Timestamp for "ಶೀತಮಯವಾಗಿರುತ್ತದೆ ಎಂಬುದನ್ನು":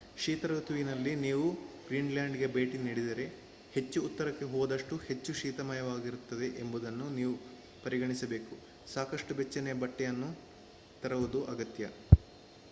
5.33-7.09